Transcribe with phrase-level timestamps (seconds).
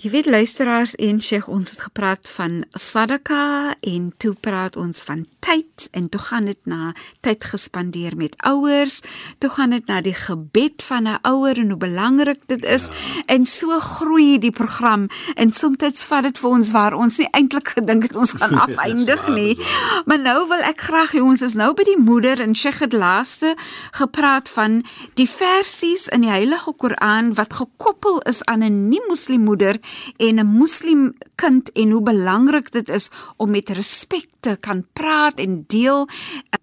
[0.00, 5.26] Jy weet luisteraars en Sheikh, ons het gepraat van sadaka en toe praat ons van
[5.44, 9.02] tyd en toe gaan dit na tyd gespandeer met ouers,
[9.38, 13.22] toe gaan dit na die gebed van 'n ouer en hoe belangrik dit is ja.
[13.26, 17.68] en so groei die program en soms vat dit vir ons waar ons nie eintlik
[17.68, 19.58] gedink het ons gaan afeindig nie.
[20.04, 22.92] Maar nou wil ek graag hê ons is nou by die moeder en Sheikh het
[22.92, 23.54] laaste
[23.92, 24.82] gepraat van
[25.14, 29.76] die versies in die Heilige Koran wat gekoppel is aan 'n nie-moslim moeder
[30.16, 35.40] en 'n moslim kind en hoe belangrik dit is om met respek te kan praat
[35.40, 36.08] en deel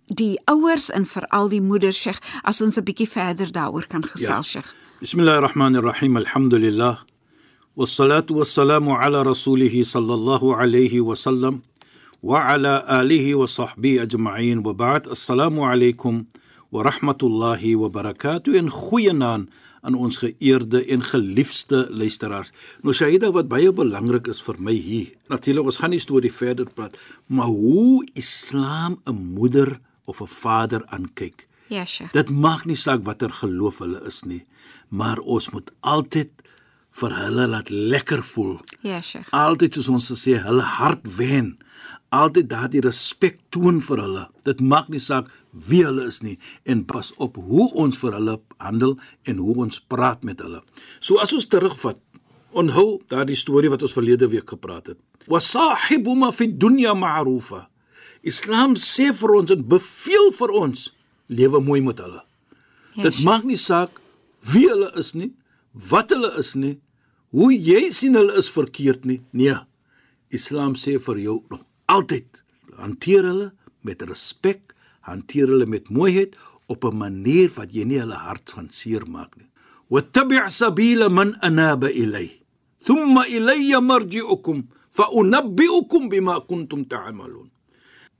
[0.06, 4.55] die ouers en veral die moeders sê as ons 'n bietjie verder daaroor kan gesels
[4.55, 4.61] sê.
[4.61, 4.64] Ja.
[5.00, 6.17] Bismillahirrahmanirrahim.
[6.17, 6.98] Alhamdulillah.
[7.75, 11.61] Wassalatu wassalamu ala rasulih sallallahu alayhi wa sallam
[12.23, 15.08] wa ala alihi wa sahbihi ajma'in wa ba'd.
[15.08, 16.25] Assalamu alaykum
[16.72, 17.75] wa rahmatullahi
[19.81, 22.52] aan ons geëerde en geliefde luisteraars.
[22.81, 25.11] Nou Shaida wat baie belangrik is vir my hier.
[25.30, 26.97] Natuurlik ons gaan nie storie verder praat,
[27.28, 31.48] maar hoe Islam 'n moeder of 'n vader aankyk.
[31.67, 32.09] Ja, sure.
[32.14, 34.45] Dit maak nie saak watter geloof hulle is nie,
[34.87, 36.30] maar ons moet altyd
[36.99, 38.60] vir hulle laat lekker voel.
[38.82, 39.26] Ja, sure.
[39.36, 41.58] Altyd soos ons sê, hulle hart wen.
[42.16, 44.26] Altyd daardie respek toon vir hulle.
[44.48, 45.28] Dit maak nie saak
[45.68, 46.38] wie hulle is nie
[46.70, 48.95] en pas op hoe ons vir hulle handel
[49.28, 50.62] en hoe ons praat met hulle.
[51.00, 52.00] So as ons terugvat,
[52.58, 55.00] onthou daardie storie wat ons verlede week gepraat het.
[55.28, 57.67] Wasahibuma fi dunya ma'rufa.
[58.23, 60.88] Islam sê vir ons en beveel vir ons
[61.28, 62.23] lewe mooi met hulle.
[62.96, 63.04] Yes.
[63.04, 64.02] Dit maak nie saak
[64.48, 65.34] wie hulle is nie,
[65.92, 66.78] wat hulle is nie,
[67.36, 69.20] hoe jy sien hulle is verkeerd nie.
[69.36, 69.58] Nee.
[70.34, 72.43] Islam sê vir jou nog altyd
[72.77, 73.52] hanteer hulle
[73.87, 74.75] met respek
[75.08, 76.36] hanteer hulle met mooiheid
[76.67, 79.49] op 'n manier wat jy nie hulle hart gaan seermaak nie.
[79.89, 82.43] Wattabi' sabila man anaba ilay.
[82.83, 87.49] Thumma ilayya marji'ukum fa unabbi'ukum bima kuntum ta'malun.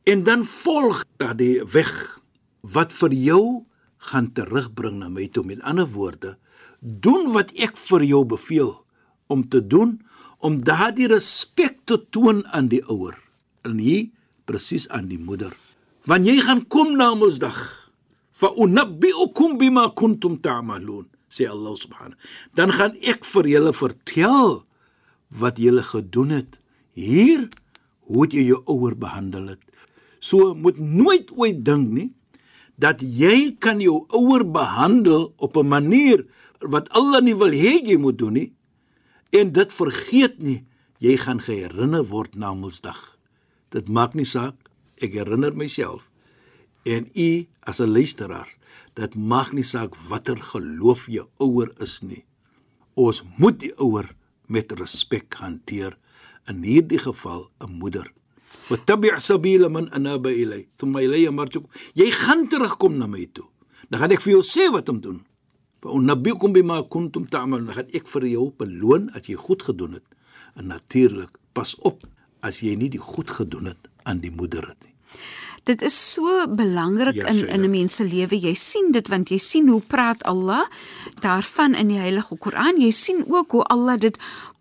[0.03, 2.22] En dan volg daardie weg
[2.61, 3.66] wat vir jou
[3.97, 6.38] gaan terugbring na my toe met ander woorde
[6.79, 8.85] doen wat ek vir jou beveel
[9.28, 9.99] om te doen
[10.39, 13.17] om daardie respek te toon aan die ouer
[13.67, 14.09] en hier
[14.47, 15.53] presies aan die moeder.
[16.07, 17.57] Want jy gaan kom na Mondsdag
[18.38, 22.16] fa unabbiukum bima kuntum ta'malun sê Allah subhanahu
[22.55, 24.61] dan gaan ek vir julle vertel
[25.41, 26.59] wat julle gedoen het.
[26.95, 27.50] Hier
[28.07, 29.63] hoe jy jou ouer behandel het.
[30.23, 32.09] So moet nooit ooit dink nie
[32.79, 36.23] dat jy kan jou ouer behandel op 'n manier
[36.61, 38.53] wat Allah nie wil hê jy moet doen nie
[39.31, 40.63] en dit vergeet nie.
[40.99, 43.16] Jy gaan herinner word na Mondsdag
[43.69, 44.55] dit maak nie saak.
[45.01, 46.09] Ek herinner myself
[46.88, 48.50] en u as 'n luisteraar
[48.95, 52.25] dit maak nie saak watter geloof jou ouer is nie.
[52.95, 54.16] Ons moet die ouer
[54.47, 55.97] met respek hanteer
[56.47, 58.07] in hierdie geval 'n moeder.
[58.69, 60.67] Wattabi' sabila man anaba ilay.
[60.78, 63.45] Thumma ilayya marjuk jy gaan terugkom na my toe.
[63.89, 65.25] Dan gaan ek vir jou sê wat om doen.
[65.81, 67.73] Fa unabbiukum bima kuntum ta'malun.
[67.73, 70.03] Gaan ek vir jou beloon as jy goed gedoen het.
[70.55, 72.03] En natuurlik pas op
[72.42, 74.96] as jy nie die goed gedoen het aan die moeder het nie
[75.67, 78.40] Dit is so belangrik ja, in in 'n mens se lewe.
[78.40, 80.66] Jy sien dit want jy sien hoe praat Allah
[81.19, 82.79] daarvan in die Heilige Koran.
[82.79, 84.17] Jy sien ook hoe Allah dit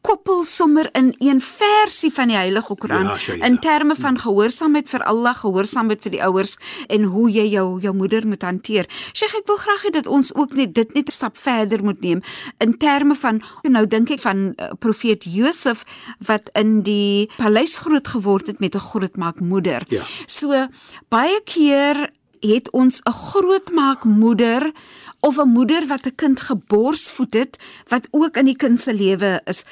[0.07, 5.03] koppel sommer in een versie van die Heilige Koran ja, in terme van gehoorsaamheid vir
[5.11, 6.55] Allah, gehoorsaamheid vir die ouers
[6.93, 8.87] en hoe jy jou jou moeder moet hanteer.
[9.13, 12.01] Sheikh, ek wil graag hê dat ons ook net dit net 'n stap verder moet
[12.01, 12.23] neem
[12.59, 15.85] in terme van nou dink ek van uh, profeet Josef
[16.27, 19.83] wat in die paleis groot geword het met 'n grootmaakmoeder.
[19.89, 20.03] Ja.
[20.27, 20.69] So
[21.09, 22.11] baie keer
[22.41, 24.73] het ons 'n grootmaakmoeder
[25.21, 27.59] of 'n moeder wat 'n kind geborsvoed het
[27.89, 29.65] wat ook in die kind se lewe is.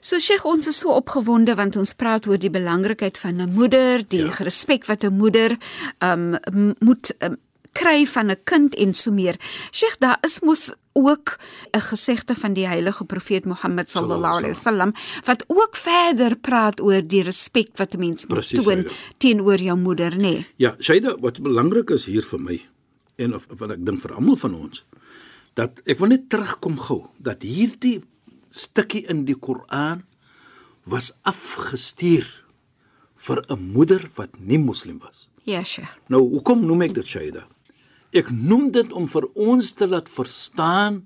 [0.00, 4.04] So Sheikh, ons is so opgewonde want ons praat oor die belangrikheid van 'n moeder,
[4.08, 4.34] die ja.
[4.38, 5.56] respek wat 'n moeder
[5.98, 6.36] um
[6.78, 7.36] moet um,
[7.72, 9.36] kry van 'n kind en so meer.
[9.70, 11.38] Sheikh, daar is mos ook
[11.70, 14.92] 'n gesegde van die heilige profeet Mohammed sallallahu alaihi wasallam
[15.24, 20.12] wat ook verder praat oor die respek wat 'n mens moet toon teenoor jou moeder,
[20.16, 20.20] nê?
[20.20, 20.46] Nee.
[20.56, 22.66] Ja, Shaida, wat belangrik is hier vir my
[23.16, 24.84] en of wat ek dink vir almal van ons
[25.54, 28.02] dat ek wil net terugkom gou dat hierdie
[28.50, 30.04] stukkie in die Koran
[30.84, 32.26] was afgestuur
[33.14, 35.28] vir 'n moeder wat nie moslim was.
[35.42, 35.96] Ja, Sheikh.
[36.08, 37.46] Nou, hoekom noem ek dit Shaida?
[38.16, 41.02] Ek noem dit om vir ons te laat verstaan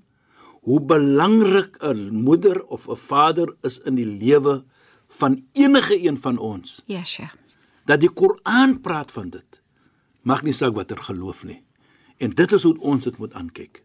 [0.63, 4.63] hoe belangrik 'n moeder of 'n vader is in die lewe
[5.07, 6.81] van enige een van ons.
[6.85, 7.35] Ja, Sheikh.
[7.85, 9.61] Dat die Koran praat van dit.
[10.21, 11.63] Mag nie saak watter geloof nie.
[12.17, 13.83] En dit is hoe ons dit moet aankyk.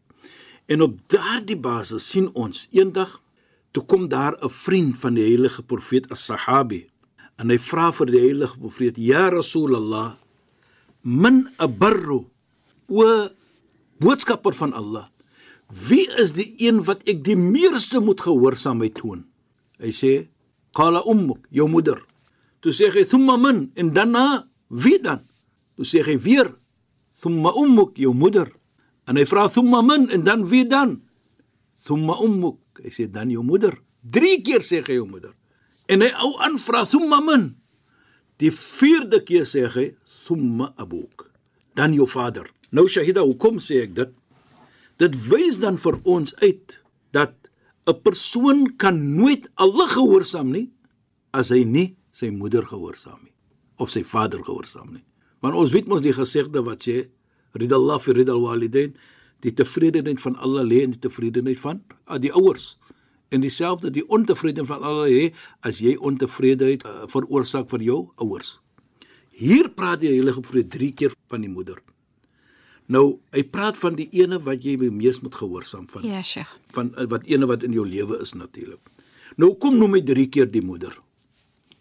[0.66, 3.22] En op daardie basis sien ons eendag
[3.70, 6.90] toe kom daar 'n vriend van die heilige profeet as-Sahabi
[7.36, 10.14] en hy vra vir die heilige profeet: "Ya Rasulullah,
[11.02, 12.26] min abarru
[12.88, 13.28] o
[14.00, 15.08] boodskapper van Allah.
[15.68, 19.26] Wie is die een wat ek die meeste moet gehoorsaamheid toon?
[19.78, 20.12] Hy sê
[20.76, 22.00] qala ummuk jou moeder.
[22.64, 25.26] Toe sê hy thumma man en daarna wie dan?
[25.76, 26.50] Toe sê hy weer
[27.20, 28.48] thumma ummuk jou moeder.
[29.08, 30.98] En hy vra thumma man en dan wie dan?
[31.84, 33.76] Thumma ummuk hy sê dan jou moeder.
[34.02, 35.34] Drie keer sê hy jou moeder.
[35.88, 37.50] En hy ou aan vra thumma man
[38.38, 39.90] die vierde keer sê hy
[40.24, 41.26] thumma abuk
[41.78, 44.10] dan jou vader Nou Shahida, hoekom sê ek dit?
[45.00, 46.80] Dit wys dan vir ons uit
[47.16, 47.34] dat
[47.88, 50.68] 'n persoon kan nooit alle gehoorsaam nie
[51.32, 53.32] as hy nie sy moeder gehoorsaam nie
[53.78, 55.04] of sy vader gehoorsaam nie.
[55.40, 57.08] Want ons weet mos die gesegde wat sê
[57.54, 58.94] ridallahu fi ridal walidain,
[59.40, 62.76] die tevredenheid van Allah lê in die tevredenheid van uh, die ouers.
[63.30, 65.32] En dieselfde die ontevredenheid van Allah lê
[65.62, 68.58] as jy ontevredenheid uh, veroorsaak vir jou ouers.
[69.30, 71.78] Hier praat die Heilige Profeet 3 keer van die moeder.
[72.88, 76.06] Nou, hy praat van die ene wat jy mees moet gehoorsaam van.
[76.08, 76.54] Ja, Sheikh.
[76.72, 78.80] Van eh, wat ene wat in jou lewe is natuurlik.
[79.36, 80.94] Nou kom noem hy drie keer die moeder.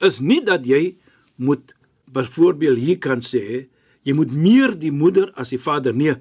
[0.03, 0.97] Is nie dat jy
[1.39, 1.73] moet
[2.11, 3.67] byvoorbeeld hier kan sê
[4.07, 6.13] jy moet meer die moeder as die vader nie.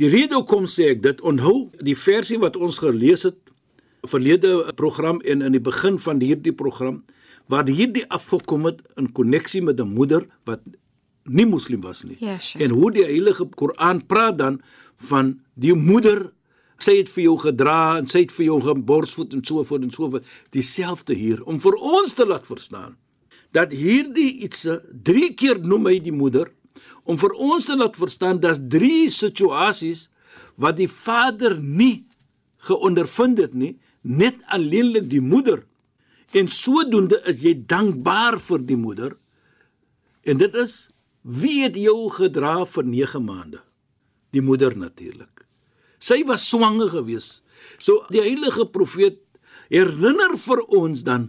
[0.00, 3.38] Die rede hoekom sê ek dit onthou die versie wat ons gelees het
[4.08, 7.02] verlede program en in die begin van hierdie program
[7.48, 10.60] waar hierdie afgekom het in koneksie met 'n moeder wat
[11.28, 12.16] nie moslim was nie.
[12.20, 12.64] Ja, sure.
[12.64, 14.60] En hoe die heilige Koran praat dan
[15.08, 16.30] van die moeder
[16.82, 19.94] sy het vir jou gedra en sy het vir jou geborsvoed en so voort en
[19.94, 22.94] so voort dieselfde hier om vir ons te laat verstaan
[23.56, 26.52] dat hierdie iets drie keer noem hy die moeder
[27.08, 30.06] om vir ons te laat verstaan dat drie situasies
[30.60, 32.06] wat die vader nie
[32.68, 35.64] geondervind het nie net alleenlik die moeder
[36.38, 39.16] en sodoende is jy dankbaar vir die moeder
[40.28, 40.78] en dit is
[41.28, 43.58] Wie het jou gedra vir 9 maande?
[44.32, 45.44] Die moeder natuurlik.
[46.00, 47.42] Sy was swanger gewees.
[47.76, 49.18] So die heilige profeet
[49.68, 51.26] herinner vir ons dan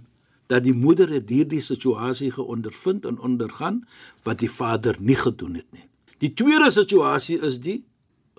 [0.47, 3.81] dat die moeder het hierdie situasie geondervind en ondergaan
[4.23, 5.83] wat die vader nie gedoen het nie.
[6.23, 7.81] Die tweede situasie is die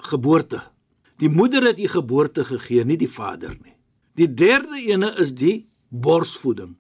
[0.09, 0.63] geboorte.
[1.21, 3.77] Die moeder het die geboorte gegee, nie die vader nie.
[4.17, 6.73] Die derde ene is die borsvoeding.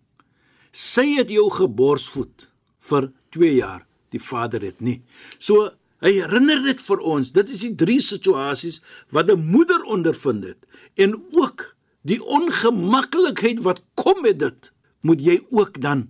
[0.72, 2.48] Sy het jou geborsvoed
[2.88, 3.84] vir 2 jaar
[4.14, 5.00] die Vader het nie.
[5.38, 5.70] So
[6.00, 7.32] hy herinner dit vir ons.
[7.32, 8.80] Dit is die drie situasies
[9.10, 14.72] wat 'n moeder ondervind het en ook die ongemaklikheid wat kom met dit.
[15.00, 16.08] Moet jy ook dan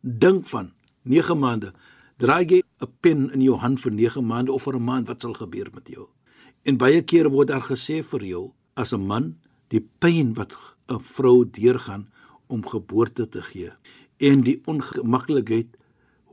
[0.00, 1.72] dink van 9 maande.
[2.18, 5.22] Draai jy 'n pen in jou hand vir 9 maande of vir 'n maand wat
[5.22, 6.08] sal gebeur met jou?
[6.64, 9.36] En baie kere word daar gesê vir jou as 'n man
[9.68, 10.56] die pyn wat
[10.88, 12.08] 'n vrou deurgaan
[12.46, 13.72] om geboorte te gee
[14.16, 15.76] en die ongemaklikheid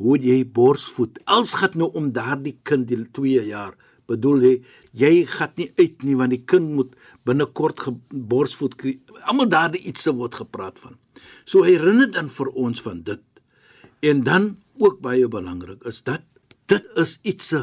[0.02, 1.20] hoe jy borsvoed.
[1.26, 3.76] Als gaan nou om daardie kind die 2 jaar.
[4.10, 4.54] Bedoel jy
[4.92, 6.96] jy gaan nie uit nie want die kind moet
[7.26, 8.98] binnekort borsvoed kry.
[9.24, 10.98] Almal daardie iets word gepraat van.
[11.46, 13.24] So herinner dan vir ons van dit.
[14.04, 16.26] En dan ook baie belangrik is dat
[16.68, 17.54] dit is iets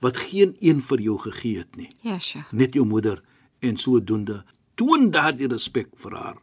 [0.00, 1.90] wat geen een vir jou gegee het nie.
[2.02, 2.46] Ja, sja.
[2.50, 3.22] Net jou moeder
[3.60, 4.44] en sodoende
[4.78, 6.38] toon daardie respek vir haar.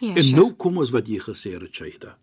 [0.00, 0.36] Ja, en sja.
[0.36, 2.16] nou kom ons wat jy gesê het, Shaida,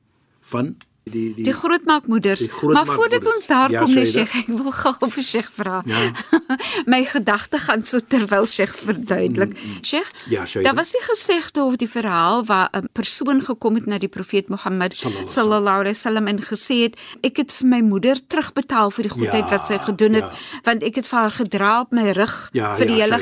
[0.51, 0.75] van
[1.09, 2.39] die die, Die grootmaakmoeders.
[2.39, 2.97] Die maar grootmaakmoeders.
[3.19, 4.05] voordat ons daar Ja, kom, nee.
[4.05, 5.81] Sheikh, ek wil gou vir Sheikh vra.
[5.85, 6.11] Ja.
[6.91, 9.57] My gedagte gaan so terwyl Sheikh verduidelik.
[9.81, 10.63] Sheikh, Mm, Ja, Shaida.
[10.69, 14.49] daar was die gesegde of die verhaal waar 'n persoon gekom het na die profeet
[14.49, 14.95] Mohammed
[15.25, 19.45] Sallallahu alaihi wasallam en gesê het ek het vir my moeder terugbetaal vir die goedheid
[19.45, 20.31] Ja, wat sy gedoen het ja.
[20.63, 23.17] want ek het vir haar gedra op my rug Ja, vir die ja, hele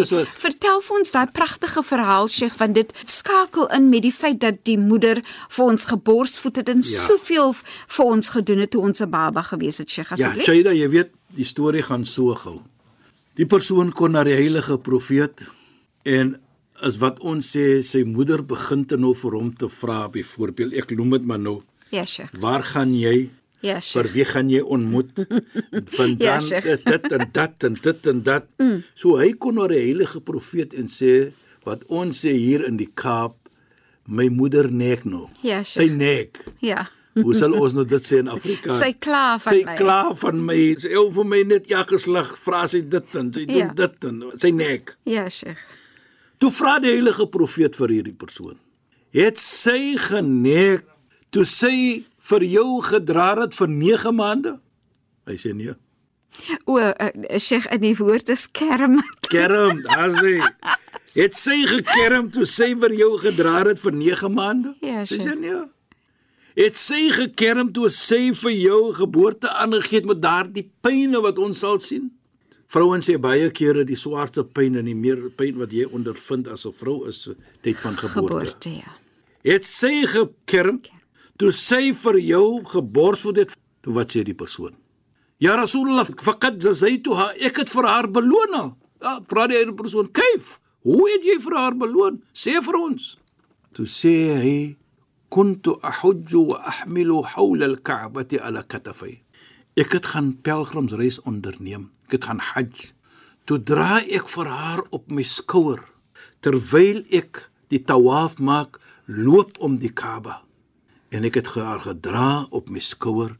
[0.00, 4.12] is 'n- Vertel vir ons daai pragtige verhaal Sheikh want dit skakel in met die
[4.12, 6.82] feit dat die moeder vir ons geborsvoed het en Ja.
[6.82, 10.44] soveel vir ons gedoen het toe ons 'n baba gewees het Sheikh Ja, asseblief.
[10.46, 12.60] Shaida, jy weet, die storie gaan so gou.
[13.36, 15.48] Die persoon kon na die heilige profeet
[16.04, 16.36] en
[16.82, 20.90] as wat ons sê, sy moeder begin te nou vir hom te vra, byvoorbeeld, ek
[20.96, 22.30] noem dit maar nou, Ja, Sheikh.
[22.40, 23.30] waar gaan jy?
[23.62, 24.12] Ja, vir Sheikh.
[24.12, 25.26] wie gaan jy ontmoet?
[25.98, 26.84] Vandaan Ja, ja, Sheikh.
[26.84, 28.44] dit en dat en dit en dat.
[28.58, 28.82] Mm.
[28.94, 31.32] So hy kon na die heilige profeet en sê
[31.64, 33.34] wat ons sê hier in die Kaap,
[34.06, 35.28] my moeder nek nou.
[35.42, 35.96] Ja, Sy Sheikh.
[35.96, 36.44] nek.
[36.60, 36.88] Ja.
[37.24, 38.78] Hoe sal ons nou dit sê in Afrikaans?
[38.78, 39.74] Sy kla van sy my.
[39.80, 40.58] kla van my.
[40.78, 43.68] Sy ou vir my net ja geslag, vra sy dit en sy doen Ja.
[43.82, 44.94] dit en sy nek.
[45.10, 45.58] Ja, Sheikh.
[46.40, 48.56] Toe vra die heilige profeet vir hierdie persoon.
[49.12, 50.86] Het sy genek
[51.34, 54.54] toe sy vir jou gedra het vir 9 maande?
[55.26, 55.74] Hy sê nee.
[56.70, 56.92] O, uh,
[57.42, 59.00] Sheikh in die woord is kerm.
[59.34, 60.36] Kerm, as hy
[61.18, 64.72] het sy gekerm toe sy vir jou gedra het vir 9 maande?
[64.80, 65.34] Ja, Sy sure.
[65.34, 65.60] sê nee.
[66.58, 71.62] Het sy gekerm toe sy vir jou geboorte aangegee het met daardie pyne wat ons
[71.62, 72.10] sal sien?
[72.70, 76.66] Vrouens sê baie kere die swaarste pyn en die meer pyn wat jy ondervind as
[76.66, 77.28] 'n vrou is
[77.62, 78.46] tyd van geboorte.
[78.46, 78.92] Geboorte, ja.
[79.42, 80.80] Het sy gekerm
[81.36, 83.56] toe sy vir jou geborsvoed het?
[83.82, 84.74] Toe wat sê die persoon?
[85.40, 88.54] Ja Rasulullah, faqad jazaituha, ek het vir haar beloon.
[88.54, 88.76] al.
[89.00, 92.22] Ja, vra die persoon, "Kyf, hoe het jy vir haar beloon?
[92.34, 93.18] Sê vir ons."
[93.72, 94.76] Toe sê hy,
[95.30, 99.22] "Kuntu ahujju wa ahmilu hawla al-Ka'bati ala katafai."
[99.76, 101.90] Ek het gaan pelgrimsreis onderneem.
[102.04, 102.92] Ek het gaan hajj.
[103.44, 105.80] Toe dra ek vir haar op my skouer
[106.40, 110.40] terwyl ek die tawaf maak, loop om die Kaaba.
[111.10, 113.36] En ek het haar gedra op my skouer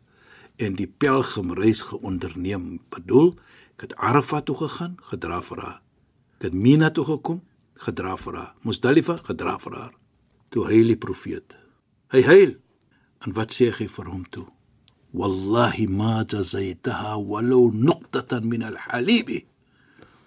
[0.60, 2.80] en die pelgrimreis geonderneem.
[2.92, 3.32] Bedoel,
[3.78, 5.78] ek het Arafat toe gegaan, gedra vir haar.
[6.38, 7.40] Ek het Mina toe gekom,
[7.80, 8.52] gedra vir haar.
[8.66, 9.94] Musdalifa, gedra vir haar.
[10.50, 11.56] Toe huil die profeet.
[12.10, 12.56] Hy huil.
[13.22, 14.46] En wat sê hy vir hom toe?
[15.14, 19.30] Wallahi ma jazaitaha walau nuqtatan min al-halib.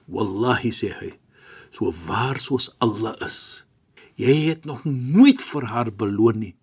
[0.08, 1.12] Wallahi sê hy,
[1.76, 3.66] so waar soos Allah is.
[4.16, 6.56] Jy het nog nooit vir haar beloon nie.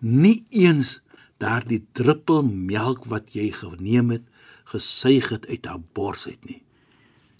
[0.00, 0.98] Nie eens
[1.40, 4.24] daardie druppel melk wat jy geneem het,
[4.68, 6.60] gesuig het uit haar bors uit nie.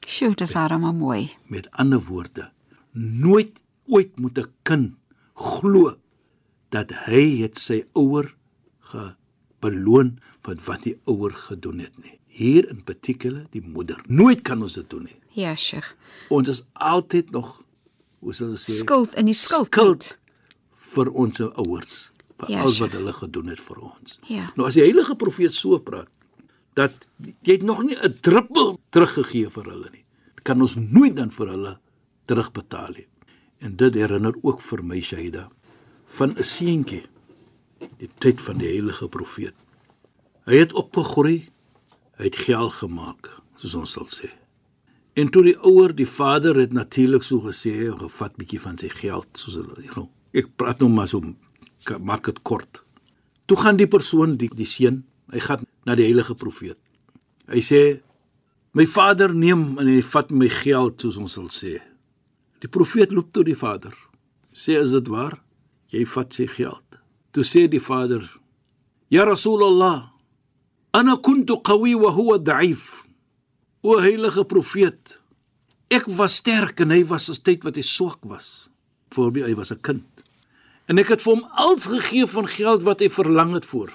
[0.07, 1.31] Sjoe, dis arme mooi.
[1.52, 2.49] Met ander woorde,
[2.92, 4.95] nooit ooit moet 'n kind
[5.35, 5.97] glo
[6.72, 8.30] dat hy het sy ouer
[8.92, 10.14] gebeloon
[10.46, 12.16] vir wat die ouer gedoen het nie.
[12.32, 14.00] Hier in particular die moeder.
[14.08, 15.18] Nooit kan ons dit doen nie.
[15.36, 15.92] Ja, Sheikh.
[16.32, 17.58] Ons is altyd nog
[18.22, 19.68] hoe sal ek sê Skuld in die skuld.
[19.72, 20.08] skuld
[20.94, 21.94] vir ons ouers
[22.40, 24.18] vir Ja, alles wat hulle gedoen het vir ons.
[24.28, 24.48] Ja.
[24.56, 26.08] Nou as die heilige profeet so praat
[26.74, 27.04] dat
[27.44, 30.04] jy het nog nie 'n druppel teruggegee vir hulle nie.
[30.42, 31.78] Kan ons nooit dan vir hulle
[32.26, 33.06] terugbetaal nie.
[33.60, 35.48] En dit herinner ook vir my Shaida
[36.19, 37.04] van 'n seentjie
[37.99, 39.54] die tyd van die heilige profeet.
[40.45, 41.49] Hy het opgegroei,
[42.19, 44.31] hy het geld gemaak, soos ons sal sê.
[45.14, 49.28] En toe die ouer, die vader het natuurlik so gesê, gevat bietjie van sy geld,
[49.33, 50.09] soos hulle, know.
[50.33, 51.21] Ek praat nou maar so
[52.00, 52.83] maak dit kort.
[53.47, 56.78] Toe gaan die persoon, die die seun, hy gaan na die heilige profeet.
[57.49, 58.00] Hy sê:
[58.73, 61.81] "My vader neem en hy vat my geld, soos ons sal sê."
[62.61, 63.92] Die profeet loop toe die vader.
[64.54, 65.42] Sê: "Is dit waar?
[65.92, 66.99] Jy vat sy geld."
[67.32, 68.25] Toe sê die vader:
[69.08, 70.12] "Ya Rasulullah,
[70.92, 73.06] ana kuntu qawi wa huwa da'if."
[73.82, 75.18] O heilige profeet,
[75.90, 78.68] ek was sterk en hy was 'n tyd wat hy swak was.
[79.11, 80.06] Voorbeeld hy was 'n kind.
[80.87, 83.90] En ek het vir hom alles gegee van geld wat hy verlang het voor.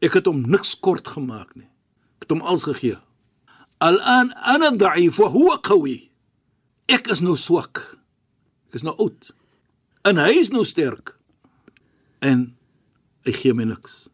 [0.00, 1.68] Ek het hom niks kort gemaak nie.
[2.18, 2.98] Ek het hom alles gegee.
[3.78, 6.10] Al-an ana da'if wa huwa qawi.
[6.86, 7.98] Ek is nou swak.
[8.68, 9.32] Ek is nou oud.
[10.04, 11.17] En hy is nou sterk.
[12.24, 12.48] En
[13.26, 14.06] hy gee my niks.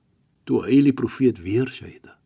[0.44, 2.16] Toe hy die profeet weer Shaida.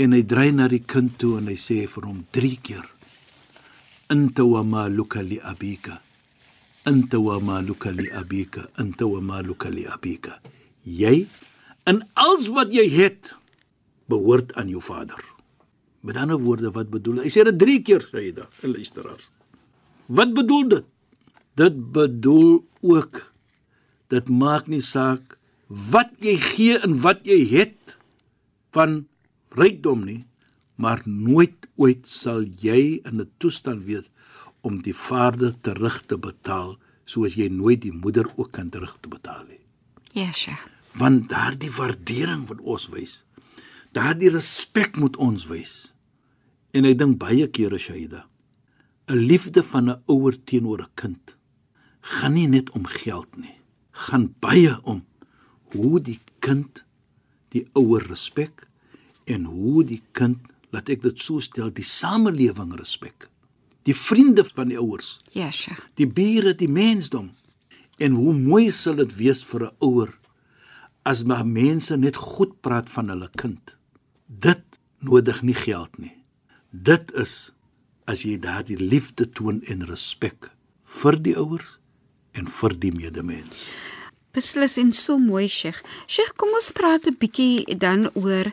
[0.00, 2.86] En hy dry na die kind toe en hy sê vir hom 3 keer:
[4.12, 6.00] Anta wa maluka li abika.
[6.88, 8.66] Anta wa maluka li abika.
[8.80, 10.40] Anta wa maluka li abika.
[10.82, 11.26] Jy
[11.86, 13.34] en alles wat jy het
[14.10, 15.20] behoort aan jou vader.
[16.02, 17.30] Met ander woorde, wat bedoel hy?
[17.30, 19.30] Sê dit 3 keer, Shaida, en luisteraars.
[20.10, 20.88] Wat bedoel dit?
[21.54, 23.31] Dit bedoel ook
[24.12, 25.38] dit maak nie saak
[25.92, 27.96] wat jy gee en wat jy het
[28.76, 29.02] van
[29.56, 30.22] rykdom nie,
[30.76, 34.10] maar nooit ooit sal jy in 'n toestand wees
[34.60, 39.08] om die vader terug te betaal soos jy nooit die moeder ook kan terug te
[39.08, 39.60] betaal nie.
[40.14, 40.60] Ja, Sheikh.
[40.94, 43.24] Want daardie waardering wat ons wys,
[43.92, 45.94] daardie respek moet ons wys.
[46.72, 48.26] En ek dink baie kere Shaida,
[49.08, 51.36] 'n liefde van 'n ouer teenoor 'n kind
[52.00, 53.54] gaan nie net om geld nie,
[53.92, 55.04] gaan baie om
[55.72, 56.84] hoe die kind
[57.52, 58.66] die ouer respek
[59.28, 60.38] en hoe die kind,
[60.72, 63.28] laat ek dit so stel, die samelewing respek.
[63.84, 65.80] Die vriende van die ouers, Ja, Sheikh.
[65.96, 67.32] die bure, die mensdom.
[67.98, 70.18] En hoe mooi sal dit wees vir 'n ouer
[71.04, 73.76] as maar mense net goed praat van hulle kind.
[74.26, 74.62] Dit
[75.00, 76.14] nodig nie geld nie.
[76.70, 77.52] Dit is
[78.06, 80.50] as jy daardie liefde toon en respek
[80.84, 81.78] vir die ouers
[82.32, 83.72] en vir die medemens.
[84.32, 85.82] Beslis en so mooi, Sheikh.
[86.08, 88.52] Sheikh, kom ons praat 'n bietjie dan oor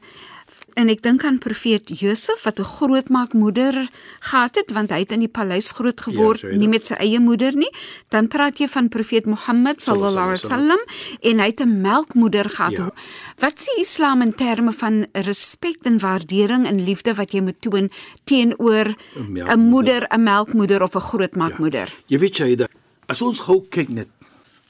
[0.79, 5.19] en ek dink aan profeet Josef wat 'n grootmaakmoeder gehad het want hy het in
[5.19, 7.71] die paleis groot geword, Ja, nie met sy eie moeder nie.
[8.09, 10.79] Dan praat jy van profeet Mohammed sallallahu alaihi wasallam
[11.21, 12.71] en hy het 'n melkmoeder gehad.
[12.71, 12.91] Ja.
[13.39, 17.89] Wat sê Islam in terme van respek en waardering en liefde wat jy moet toon
[18.24, 21.93] teenoor 'n moeder, 'n melkmoeder of 'n grootmaakmoeder?
[22.07, 22.67] Jy weet jy,
[23.09, 24.09] as ons gou kyk net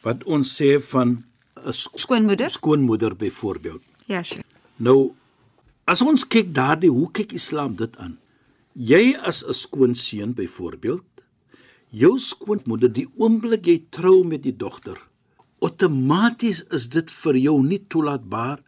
[0.06, 1.24] wat ons sê van
[1.60, 2.50] 'n sk Skoonmoeder?
[2.50, 3.84] skoonmoeder byvoorbeeld.
[4.08, 4.46] Ja, Sheikh.
[4.78, 5.14] Nou
[5.86, 8.18] as ons kyk daardie hoe kyk Islam dit aan?
[8.76, 11.04] Jy as 'n skoonseun byvoorbeeld,
[11.90, 14.98] jou skoonmoeder die oomblik jy trou met die dogter,
[15.62, 18.60] outomaties is dit vir jou nie toelaatbaar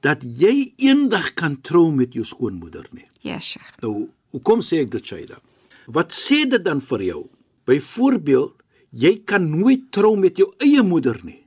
[0.00, 3.06] dat jy eendag kan trou met jou skoonmoeder nie.
[3.22, 3.80] Ja, Sheikh.
[3.80, 5.40] Nou, hoekom sê ek dit, Shaida?
[5.86, 7.28] Wat sê dit dan vir jou?
[7.64, 8.63] Byvoorbeeld,
[8.94, 11.40] jy kan nooit trou met jou eie moeder nie.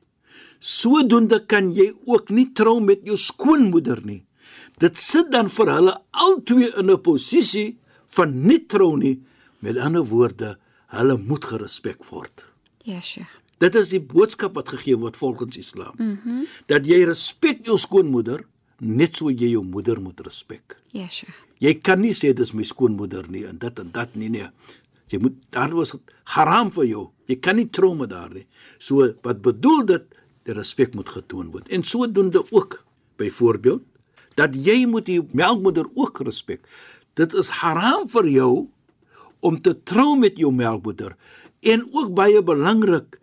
[0.60, 4.24] Sodoende kan jy ook nie trou met jou skoonmoeder nie.
[4.82, 7.77] Dit sit dan vir hulle albei in 'n posisie
[8.16, 9.20] van nie trou nie.
[9.60, 12.46] Met ander woorde, hulle moet gerespek word.
[12.84, 13.32] Ja, Sheikh.
[13.60, 15.94] Dit is die boodskap wat gegee word volgens Islam.
[15.98, 16.48] Mm -hmm.
[16.66, 18.46] Dat jy respek jou skoonmoeder
[18.80, 20.77] net so jy jou moeder moet respek.
[20.92, 21.36] Ja, Sheikh.
[21.60, 24.50] Jy kan nie sê dis my skoonmoeder nie en dit en dat nie nee.
[25.12, 25.96] Jy moet daar was
[26.36, 27.04] haram vir jou.
[27.28, 28.48] Jy kan nie trou met haar nie.
[28.80, 30.06] So wat bedoel dit?
[30.48, 31.68] Die respek moet getoon word.
[31.70, 32.84] En sodoende ook
[33.20, 33.84] byvoorbeeld
[34.38, 36.62] dat jy moet die melkmoeder ook respek.
[37.18, 38.52] Dit is haram vir jou
[39.39, 41.15] om te trou met jou melkmoeder.
[41.65, 43.17] En ook baie belangrik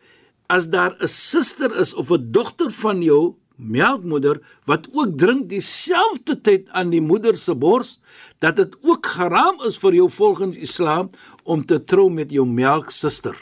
[0.48, 6.40] as daar 'n suster is of 'n dogter van jou melkmoeder wat ook drink dieselfde
[6.40, 8.00] tyd aan die moeder se bors
[8.38, 11.10] dat dit ook haram is vir jou volgens Islam
[11.44, 13.36] om te trou met jou melksuster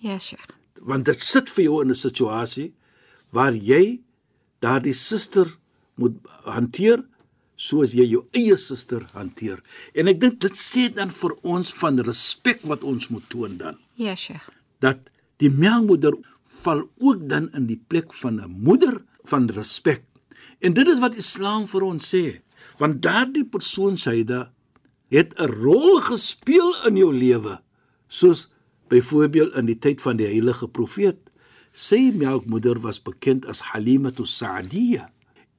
[0.00, 0.46] Ja, Sheikh.
[0.80, 2.72] want dit sit vir jou in 'n situasie
[3.32, 4.00] waar jy
[4.60, 5.46] daardie suster
[5.96, 7.04] moet hanteer
[7.56, 9.60] soos jy jou eie suster hanteer
[9.94, 13.76] en ek dink dit sê dan vir ons van respek wat ons moet toon dan
[13.96, 14.48] Ja, Sheikh.
[14.80, 14.98] dat
[15.38, 16.12] die melkmoeder
[16.62, 20.02] val ook dan in die plek van 'n moeder van respek.
[20.60, 22.40] En dit is wat Islam vir ons sê,
[22.78, 24.50] want daardie persoon Saida
[25.10, 27.60] het 'n rol gespeel in jou lewe,
[28.08, 28.48] soos
[28.88, 31.18] byvoorbeeld in die tyd van die heilige profeet.
[31.72, 35.10] Sy melkmoeder was bekend as Halimatu Sa'diyya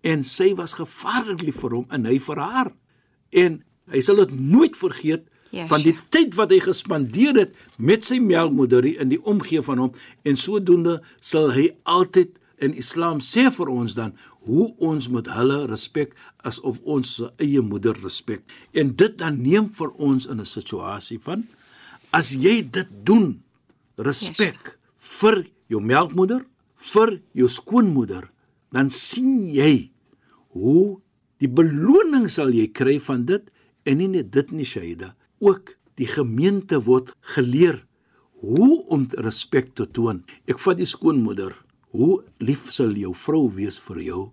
[0.01, 2.71] en sy was gevaarlik lief vir hom en hy vir haar.
[3.29, 8.05] En hy sal dit nooit vergeet Ja, van die tyd wat hy gespandeer het met
[8.07, 9.89] sy melkmoeder in die omgee van hom
[10.23, 14.13] en sodoende sal hy altyd in Islam sê vir ons dan
[14.47, 16.15] hoe ons moet hulle respek
[16.47, 18.45] asof ons se eie moeder respek
[18.77, 21.47] en dit dan neem vir ons in 'n situasie van
[22.11, 23.41] as jy dit doen
[23.97, 26.45] respek vir jou melkmoeder
[26.93, 28.29] vir jou skoonmoeder
[28.71, 29.91] dan sien jy
[30.55, 31.01] hoe
[31.41, 33.43] die beloning sal jy kry van dit
[33.85, 37.81] en nie net dit nie Shaida ook die gemeente word geleer
[38.41, 40.23] hoe om respek te toon.
[40.49, 41.53] Ek vat die skoonmoeder
[41.91, 44.23] hoe lief sal jou vrou wees vir jou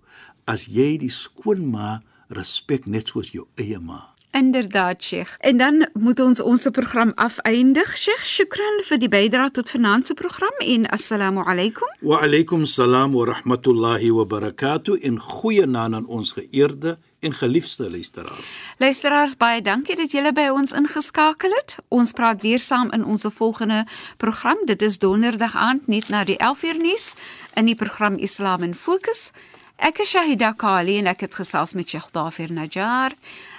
[0.48, 1.98] as jy die skoonma
[2.34, 4.06] respek net soos jou eie ma
[4.38, 5.36] Inderdaad, Sheikh.
[5.38, 7.96] En dan moet ons ons program afeindig.
[7.96, 11.88] Sheikh, shukran vir die bydrae tot vanaand se program en assalamu alaykum.
[12.00, 17.89] wa alaykum salaam wa rahmatullahi wa barakatuh in goeie naam aan ons geëerde en geliefde
[17.89, 21.77] luisteraars Luisteraars, baie dankie dat julle by ons ingeskakel het.
[21.87, 23.85] Ons praat weer saam in ons volgende
[24.17, 24.57] program.
[24.65, 27.13] Dit is donderdag aand net na die 11uur nuus
[27.55, 29.31] in die program Islam in Fokus.
[29.77, 33.11] Ek is Shahida Kali en ek het gesels met Sheikh Dafir Najjar.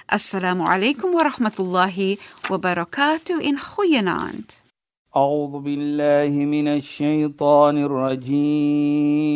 [0.05, 4.65] Assalamu alaykum wa rahmatullahi wa barakatuh in goeienaand.
[5.15, 9.35] أعوذ بالله من الشيطان الرجيم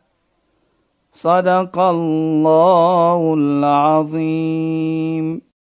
[1.21, 5.25] صدق الله العظيم.